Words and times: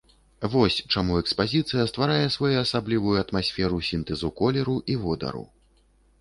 Вось 0.53 0.77
чаму 0.93 1.17
экспазіцыя 1.23 1.83
стварае 1.91 2.25
своеасаблівую 2.35 3.13
атмасферу 3.25 3.77
сінтэзу 3.91 4.33
колеру 4.41 4.75
і 4.95 4.97
водару. 5.05 5.45